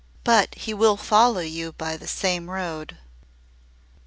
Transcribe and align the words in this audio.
"But 0.23 0.55
he 0.55 0.73
will 0.73 0.97
follow 0.97 1.41
you 1.41 1.73
by 1.73 1.95
the 1.95 2.07
same 2.07 2.49
road." 2.49 2.97